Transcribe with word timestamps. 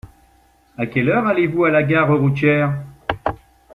À 0.79 0.87
quelle 0.87 1.09
heure 1.09 1.27
allez-vous 1.27 1.65
à 1.65 1.69
la 1.69 1.83
gare 1.83 2.09
routière? 2.17 2.73